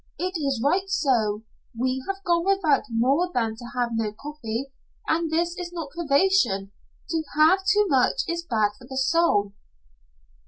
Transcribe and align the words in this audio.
It 0.17 0.33
is 0.35 0.59
right 0.65 0.89
so. 0.89 1.43
We 1.77 2.03
have 2.07 2.23
gone 2.25 2.43
without 2.43 2.85
more 2.89 3.29
than 3.31 3.55
to 3.57 3.65
have 3.75 3.91
no 3.93 4.11
coffee, 4.11 4.71
and 5.07 5.29
this 5.29 5.55
is 5.59 5.71
not 5.71 5.91
privation. 5.91 6.71
To 7.11 7.21
have 7.37 7.59
too 7.63 7.85
much 7.87 8.23
is 8.27 8.43
bad 8.43 8.71
for 8.79 8.87
the 8.89 8.97
soul." 8.97 9.53